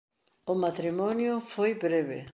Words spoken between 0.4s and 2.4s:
O matrimonio foi breve.